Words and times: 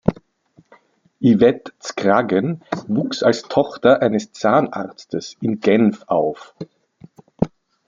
Yvette 1.19 1.73
Z’Graggen 1.77 2.63
wuchs 2.87 3.21
als 3.21 3.43
Tochter 3.43 4.01
eines 4.01 4.31
Zahnarztes 4.31 5.37
in 5.41 5.59
Genf 5.59 6.05
auf. 6.07 6.55